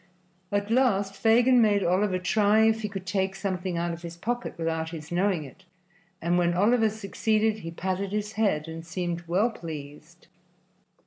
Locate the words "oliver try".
1.83-2.63